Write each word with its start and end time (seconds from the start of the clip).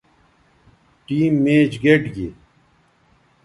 ٹیم 1.05 1.33
میچ 1.43 1.71
گئٹ 1.83 2.03
گی 2.15 2.27